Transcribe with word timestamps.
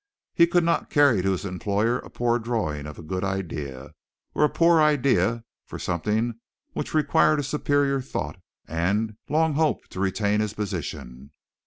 He 0.33 0.47
could 0.47 0.63
not 0.63 0.89
carry 0.89 1.21
to 1.21 1.29
his 1.31 1.45
employer 1.45 1.99
a 1.99 2.09
poor 2.09 2.39
drawing 2.39 2.87
of 2.87 2.97
a 2.97 3.03
good 3.03 3.23
idea, 3.23 3.93
or 4.33 4.43
a 4.43 4.49
poor 4.49 4.81
idea 4.81 5.43
for 5.67 5.77
something 5.77 6.39
which 6.73 6.95
required 6.95 7.39
a 7.39 7.43
superior 7.43 8.01
thought, 8.01 8.39
and 8.67 9.15
long 9.29 9.53
hope 9.53 9.87
to 9.89 9.99
retain 9.99 10.39
his 10.39 10.55
position. 10.55 11.29